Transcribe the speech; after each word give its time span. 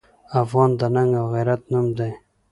افغان 0.41 0.69
د 0.79 0.81
ننګ 0.95 1.11
او 1.19 1.25
غیرت 1.33 1.61
نوم 1.71 1.87
دی. 1.97 2.11